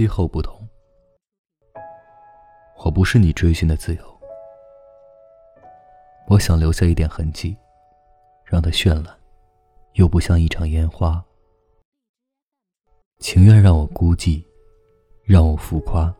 [0.00, 0.66] 气候不同，
[2.78, 4.20] 我不是你追寻的自由。
[6.26, 7.54] 我想留下一点痕迹，
[8.46, 9.14] 让它绚烂，
[9.96, 11.22] 又不像一场烟花。
[13.18, 14.42] 情愿让我孤寂，
[15.22, 16.10] 让我浮夸，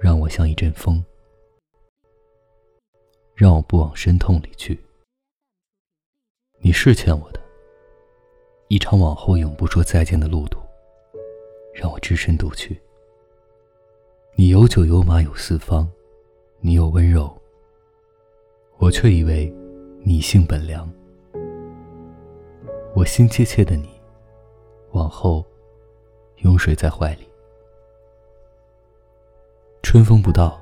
[0.00, 1.04] 让我像一阵风，
[3.34, 4.82] 让我不往深痛里去。
[6.60, 7.40] 你是欠我的，
[8.68, 10.61] 一场往后永不说再见的路途，
[11.72, 12.80] 让我只身独去。
[14.34, 15.88] 你有酒有马有四方，
[16.60, 17.32] 你有温柔，
[18.78, 19.52] 我却以为
[20.02, 20.90] 你性本良。
[22.94, 23.88] 我心切切的你，
[24.92, 25.44] 往后。
[26.38, 27.28] 拥睡在怀里，
[29.80, 30.60] 春风不到，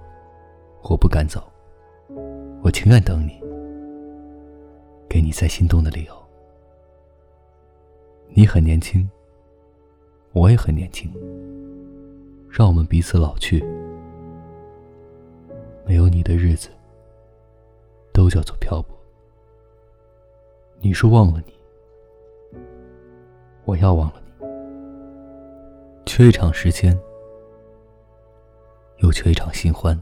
[0.82, 1.42] 我不敢走，
[2.62, 3.40] 我情愿等你，
[5.08, 6.14] 给你再心动的理由。
[8.28, 9.10] 你很年轻，
[10.32, 11.10] 我也很年轻，
[12.48, 13.64] 让我们彼此老去。
[15.84, 16.68] 没有你的日子，
[18.12, 18.96] 都叫做漂泊。
[20.80, 21.52] 你说忘了你，
[23.64, 24.46] 我要忘了你。
[26.06, 26.98] 缺一场时间，
[28.98, 30.00] 又缺一场新欢，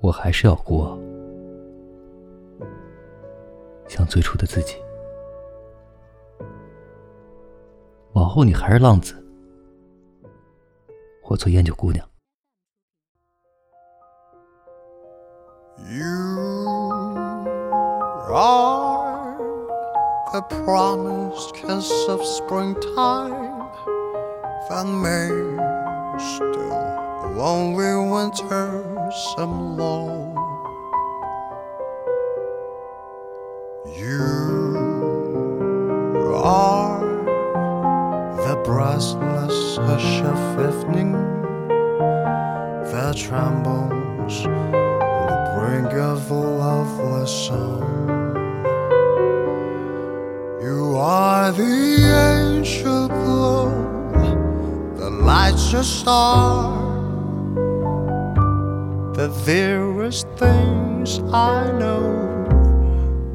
[0.00, 0.98] 我还是要孤傲，
[3.88, 4.81] 像最初的自己。
[8.32, 9.14] 后你还是浪子，
[11.28, 12.02] 我做烟酒姑娘。
[15.76, 15.98] You
[18.34, 19.36] are
[20.32, 23.68] the promised kiss of springtime
[24.70, 25.58] that made
[26.18, 28.82] still lonely winter
[29.36, 30.32] some low.
[33.94, 34.24] You
[36.42, 36.71] are.
[38.64, 41.12] Breathless hush of evening
[42.92, 47.82] that trembles on the brink of a loveless song.
[50.62, 53.70] You are the angel glow
[54.96, 56.80] that lights a star.
[59.14, 62.04] The dearest things I know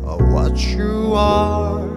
[0.05, 1.96] are what you are.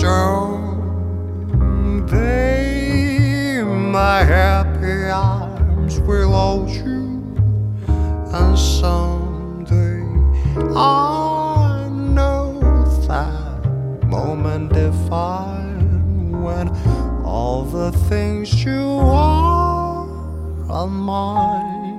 [0.00, 1.62] Someday
[3.62, 7.20] my happy arms will hold you,
[8.32, 10.00] and someday
[10.74, 12.58] I know
[13.08, 13.62] that
[14.06, 16.70] moment divine when
[17.22, 20.08] all the things you are
[20.70, 21.89] are mine.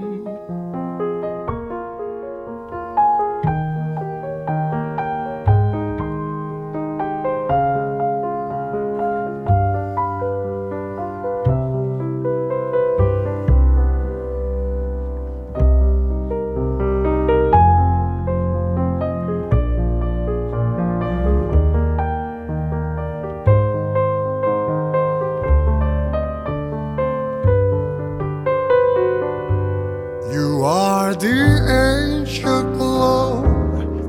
[31.19, 33.41] The ancient glow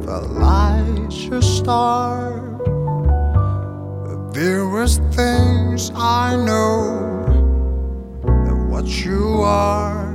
[0.07, 2.33] that lights your star.
[4.07, 6.99] The dearest things I know
[8.25, 10.13] and what you are.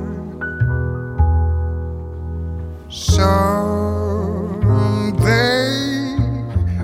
[2.89, 4.47] Someday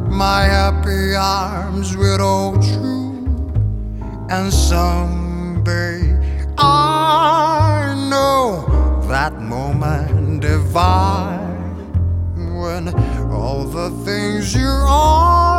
[0.10, 3.16] my happy arms will hold you,
[4.30, 5.23] and someday
[9.24, 11.40] that moment divine
[12.60, 12.94] when
[13.32, 15.53] all the things you are are mine.